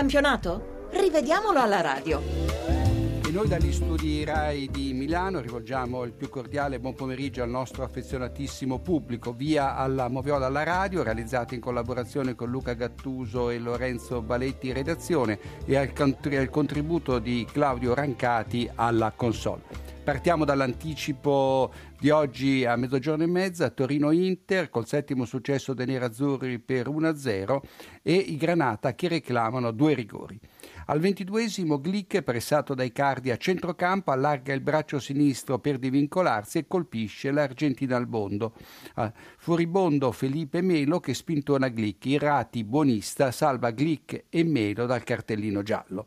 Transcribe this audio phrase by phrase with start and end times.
[0.00, 0.88] campionato?
[0.92, 2.22] Rivediamolo alla radio.
[2.22, 7.84] E noi dagli studi RAI di Milano rivolgiamo il più cordiale buon pomeriggio al nostro
[7.84, 14.22] affezionatissimo pubblico via alla Moviola alla radio, realizzata in collaborazione con Luca Gattuso e Lorenzo
[14.22, 19.89] Baletti redazione e al, al contributo di Claudio Rancati alla console.
[20.02, 26.88] Partiamo dall'anticipo di oggi a mezzogiorno e mezza, Torino-Inter col settimo successo dei nerazzurri per
[26.88, 27.60] 1-0
[28.02, 30.40] e i Granata che reclamano due rigori.
[30.86, 36.66] Al ventiduesimo Glick, pressato dai cardi a centrocampo, allarga il braccio sinistro per divincolarsi e
[36.66, 38.54] colpisce l'Argentina al bondo.
[38.94, 45.62] Ah, furibondo Felipe Melo che spintona Glick, Irrati buonista salva Glick e Melo dal cartellino
[45.62, 46.06] giallo.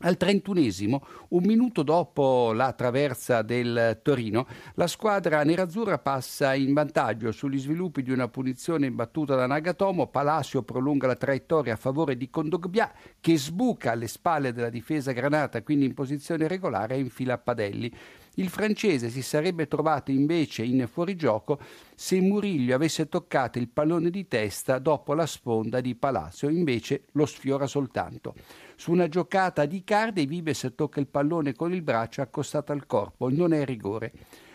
[0.00, 7.32] Al trentunesimo, un minuto dopo la traversa del Torino, la squadra nerazzurra passa in vantaggio
[7.32, 10.08] sugli sviluppi di una punizione imbattuta da Nagatomo.
[10.08, 15.62] Palacio prolunga la traiettoria a favore di Condogbia che sbuca alle spalle della difesa granata,
[15.62, 17.90] quindi in posizione regolare e infila Padelli.
[18.38, 21.58] Il francese si sarebbe trovato invece in fuorigioco
[21.94, 27.24] se Murillo avesse toccato il pallone di testa dopo la sponda di Palazzo, invece lo
[27.24, 28.34] sfiora soltanto.
[28.74, 33.30] Su una giocata di Cardi Vives tocca il pallone con il braccio accostato al corpo,
[33.30, 34.12] non è rigore.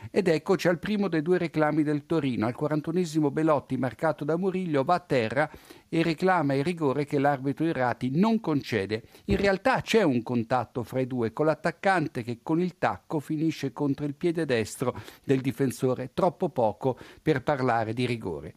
[0.10, 2.48] Ed eccoci al primo dei due reclami del Torino.
[2.48, 5.50] Al 41 Belotti, marcato da Murillo, va a terra
[5.88, 9.04] e reclama il rigore che l'arbitro Irrati non concede.
[9.26, 13.72] In realtà c'è un contatto fra i due, con l'attaccante che con il tacco finisce
[13.72, 18.54] contro il piede destro del difensore, troppo poco per parlare di rigore.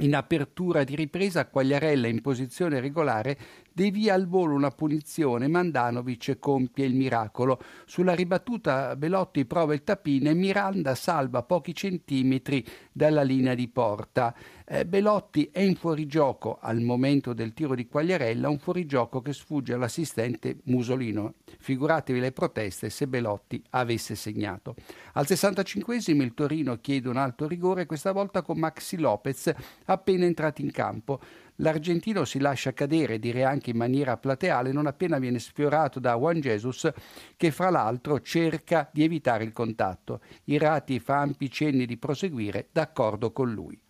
[0.00, 3.38] In apertura di ripresa, Quagliarella in posizione regolare
[3.76, 7.60] devia al volo una punizione, Mandanovic compie il miracolo.
[7.84, 14.34] Sulla ribattuta Belotti prova il tapine e Miranda salva pochi centimetri dalla linea di porta.
[14.66, 19.74] Eh, Belotti è in fuorigioco al momento del tiro di Quagliarella, un fuorigioco che sfugge
[19.74, 21.34] all'assistente Musolino.
[21.58, 24.74] Figuratevi le proteste se Belotti avesse segnato.
[25.12, 29.52] Al 65 il Torino chiede un alto rigore, questa volta con Maxi Lopez
[29.84, 31.20] appena entrato in campo.
[31.56, 36.40] L'argentino si lascia cadere, direi anche in maniera plateale, non appena viene sfiorato da Juan
[36.40, 36.90] Jesus,
[37.36, 40.20] che fra l'altro cerca di evitare il contatto.
[40.44, 43.80] Irati fa ampi cenni di proseguire, d'accordo con lui.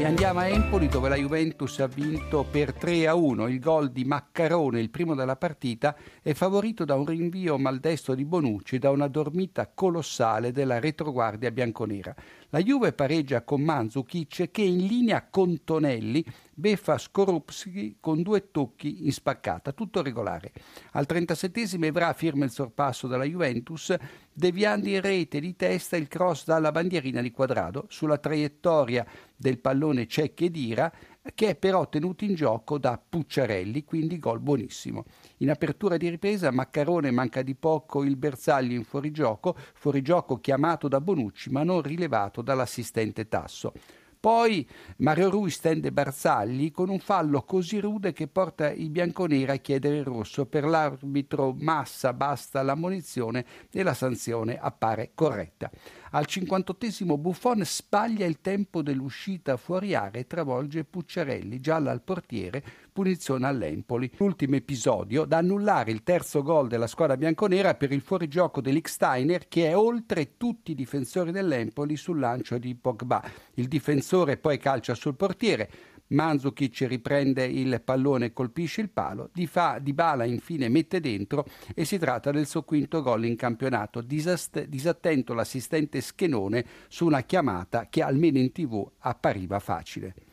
[0.00, 3.48] E andiamo a Empoli dove la Juventus ha vinto per 3 a 1.
[3.48, 8.24] Il gol di Maccarone, il primo della partita, è favorito da un rinvio maldestro di
[8.24, 12.14] Bonucci e da una dormita colossale della retroguardia bianconera.
[12.50, 19.04] La Juve pareggia con Mandzukic che in linea con Tonelli beffa Skorupski con due tocchi
[19.04, 20.52] in spaccata, tutto regolare.
[20.92, 23.94] Al 37 Evra firma il sorpasso della Juventus,
[24.32, 27.84] deviando in rete di testa il cross dalla bandierina di quadrado.
[27.90, 29.04] Sulla traiettoria
[29.36, 30.90] del pallone c'è Chedira,
[31.34, 35.04] che è però tenuto in gioco da Pucciarelli, quindi gol buonissimo.
[35.38, 41.00] In apertura di ripresa Maccarone manca di poco il bersaglio in fuorigioco, fuorigioco chiamato da
[41.00, 43.72] Bonucci ma non rilevato dall'assistente Tasso.
[44.20, 44.68] Poi
[44.98, 49.98] Mario Rui stende Barzagli con un fallo così rude che porta i bianconeri a chiedere
[49.98, 50.46] il rosso.
[50.46, 55.70] Per l'arbitro Massa basta l'ammonizione e la sanzione appare corretta.
[56.10, 62.64] Al 58 Buffon sbaglia il tempo dell'uscita fuori area e travolge Pucciarelli, gialla al portiere,
[62.98, 64.10] punizione all'Empoli.
[64.16, 69.68] L'ultimo episodio da annullare il terzo gol della squadra bianconera per il fuorigioco dell'Iksteiner che
[69.68, 73.22] è oltre tutti i difensori dell'Empoli sul lancio di Pogba.
[73.54, 75.70] Il difensore poi calcia sul portiere,
[76.08, 81.46] Mandzukic riprende il pallone e colpisce il palo, Di, fa, di Bala infine mette dentro
[81.76, 87.20] e si tratta del suo quinto gol in campionato, Disast- disattento l'assistente Schenone su una
[87.20, 90.27] chiamata che almeno in tv appariva facile.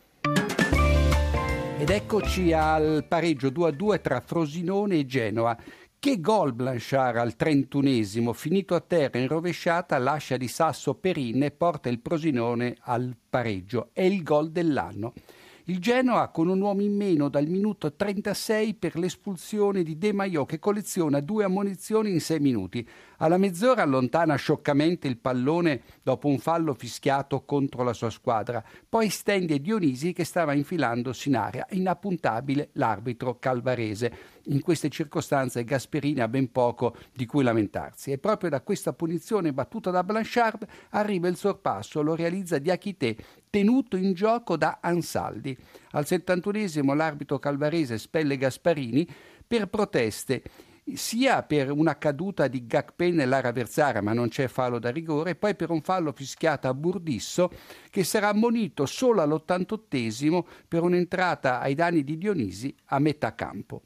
[1.78, 5.58] Ed eccoci al pareggio 2-2 tra Frosinone e Genoa.
[6.00, 11.52] Che gol Blanchard al trentunesimo, finito a terra in rovesciata, lascia di sasso Perin e
[11.52, 13.90] porta il Frosinone al pareggio.
[13.92, 15.12] È il gol dell'anno.
[15.68, 20.46] Il Genoa con un uomo in meno dal minuto 36 per l'espulsione di De Maio
[20.46, 22.88] che colleziona due ammonizioni in sei minuti.
[23.18, 28.64] Alla mezz'ora allontana scioccamente il pallone dopo un fallo fischiato contro la sua squadra.
[28.88, 31.66] Poi stende Dionisi che stava infilandosi in area.
[31.72, 34.14] Inappuntabile l'arbitro calvarese.
[34.50, 38.12] In queste circostanze Gasperini ha ben poco di cui lamentarsi.
[38.12, 43.18] E proprio da questa punizione battuta da Blanchard arriva il sorpasso, lo realizza Diachité,
[43.56, 45.58] tenuto in gioco da Ansaldi.
[45.92, 49.08] Al 71esimo l'arbitro calvarese spelle Gasparini
[49.48, 50.44] per proteste
[50.94, 55.36] sia per una caduta di Gakpen nell'area avversaria, ma non c'è fallo da rigore, e
[55.36, 57.50] poi per un fallo fischiato a Burdisso
[57.90, 63.84] che sarà ammonito solo all'88 per un'entrata ai danni di Dionisi a metà campo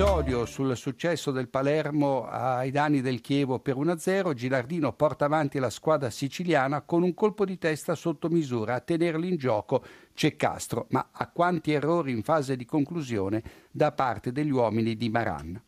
[0.00, 5.70] episodio sul successo del Palermo ai danni del Chievo per 1-0, Gilardino porta avanti la
[5.70, 8.76] squadra siciliana con un colpo di testa sotto misura.
[8.76, 9.82] A tenerli in gioco
[10.14, 13.42] c'è Castro, ma a quanti errori in fase di conclusione
[13.72, 15.60] da parte degli uomini di Maran.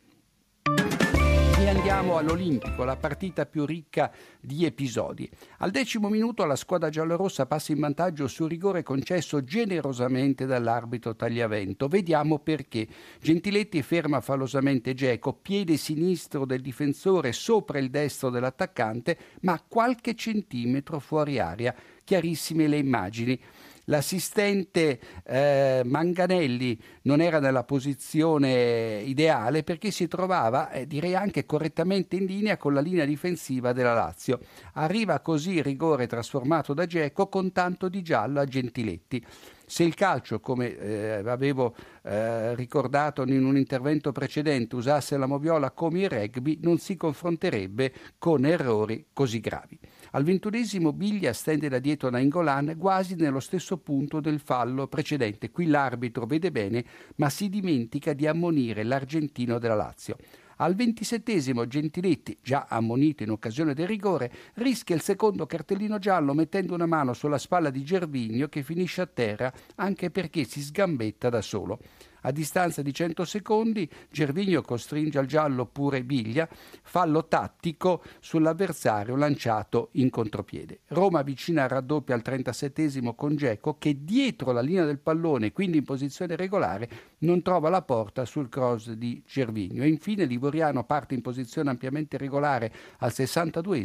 [2.00, 4.10] Andiamo all'Olimpico, la partita più ricca
[4.40, 5.28] di episodi.
[5.58, 11.88] Al decimo minuto la squadra giallorossa passa in vantaggio sul rigore concesso generosamente dall'arbitro Tagliavento.
[11.88, 12.88] Vediamo perché.
[13.20, 21.00] Gentiletti ferma fallosamente Geco, piede sinistro del difensore sopra il destro dell'attaccante, ma qualche centimetro
[21.00, 21.74] fuori aria.
[22.02, 23.38] Chiarissime le immagini
[23.84, 32.16] l'assistente eh, Manganelli non era nella posizione ideale perché si trovava, eh, direi anche correttamente
[32.16, 34.40] in linea con la linea difensiva della Lazio.
[34.74, 39.24] Arriva così il rigore trasformato da Geco con tanto di giallo a Gentiletti.
[39.70, 45.70] Se il calcio, come eh, avevo eh, ricordato in un intervento precedente, usasse la moviola
[45.70, 49.78] come il rugby, non si confronterebbe con errori così gravi.
[50.12, 55.52] Al ventunesimo Biglia stende da dietro Nainggolan quasi nello stesso punto del fallo precedente.
[55.52, 56.84] Qui l'arbitro vede bene,
[57.16, 60.16] ma si dimentica di ammonire l'argentino della Lazio.
[60.56, 66.74] Al ventisettesimo Gentiletti, già ammonito in occasione del rigore, rischia il secondo cartellino giallo mettendo
[66.74, 71.40] una mano sulla spalla di Gervigno che finisce a terra anche perché si sgambetta da
[71.40, 71.78] solo.
[72.22, 76.48] A distanza di 100 secondi Gervigno costringe al giallo pure Biglia,
[76.82, 80.80] fallo tattico sull'avversario lanciato in contropiede.
[80.88, 82.68] Roma vicina al raddoppio al 37
[83.14, 86.88] con Geco che dietro la linea del pallone, quindi in posizione regolare,
[87.18, 89.84] non trova la porta sul cross di Gervigno.
[89.84, 93.84] Infine Livoriano parte in posizione ampiamente regolare al 62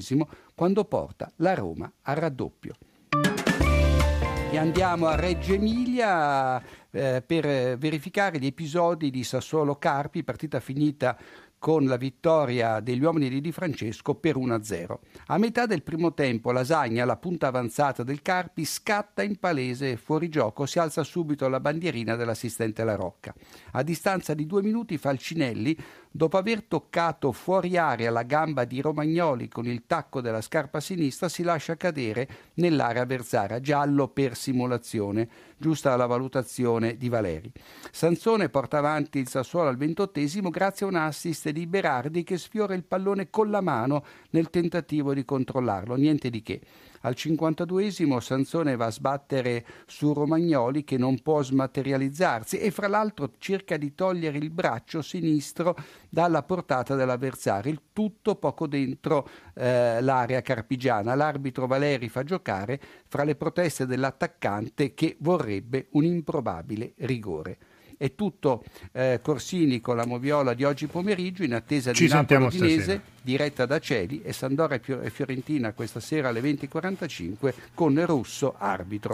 [0.54, 2.76] quando porta la Roma al raddoppio.
[4.56, 11.18] E andiamo a Reggio Emilia eh, per verificare gli episodi di Sassuolo Carpi, partita finita
[11.60, 14.98] con la vittoria degli uomini di Di Francesco per 1-0.
[15.26, 20.30] A metà del primo tempo Lasagna, la punta avanzata del Carpi, scatta in palese fuori
[20.30, 23.34] gioco, si alza subito la bandierina dell'assistente La Rocca.
[23.72, 25.76] A distanza di due minuti Falcinelli,
[26.16, 31.28] dopo aver toccato fuori aria la gamba di Romagnoli con il tacco della scarpa sinistra,
[31.28, 35.28] si lascia cadere nell'area avversaria, giallo per simulazione,
[35.58, 37.52] giusta la valutazione di Valeri.
[37.92, 42.76] Sansone porta avanti il Sassuolo al ventottesimo grazie a un assist di Berardi che sfiora
[42.76, 46.62] il pallone con la mano nel tentativo di controllarlo, niente di che.
[47.06, 53.34] Al 52esimo Sansone va a sbattere su Romagnoli che non può smaterializzarsi e fra l'altro
[53.38, 55.76] cerca di togliere il braccio sinistro
[56.10, 61.14] dalla portata dell'avversario, il tutto poco dentro eh, l'area carpigiana.
[61.14, 67.58] L'arbitro Valeri fa giocare fra le proteste dell'attaccante che vorrebbe un improbabile rigore.
[67.98, 72.46] È tutto eh, Corsini con la moviola di oggi pomeriggio in attesa Ci di Napoli
[72.46, 79.04] Udinese diretta da Celi e Sandora e Fiorentina questa sera alle 20.45 con Russo arbitro.